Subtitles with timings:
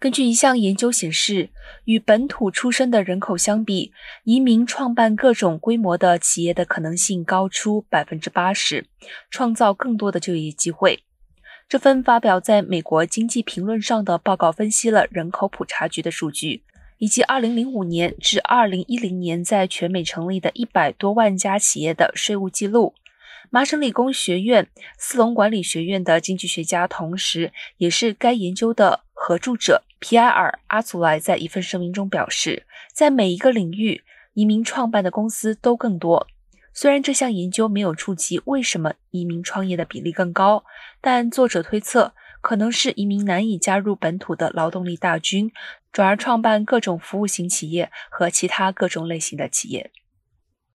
[0.00, 1.50] 根据一项研究显示，
[1.84, 3.92] 与本土出生的人口相比，
[4.22, 8.86] 移民创办各种规模的企业的可能性高出百分之八十，
[9.28, 11.02] 创造更多的就业机会。
[11.68, 16.62] 这份发表在美国经济评论上的报告分析了人口普查局的数据，
[16.98, 22.94] 以及2005年至2010年在全美成立的一百多万家企业的税务记录。
[23.50, 36.26] 麻省理工学院斯隆管理学院的经济学家，同时也是该研究的合著者皮埃尔·阿祖莱在一份声明中表示，在每一个领域，移民创办的公司都更多。
[36.72, 40.64] 虽然这项研究没有触及为什么移民创业的比例更高，
[41.00, 45.50] 但作者推测，可能是移民难以加入本土的劳动力大军，
[45.90, 49.90] 转而创办各种服务型企业和其他各种类型的企业。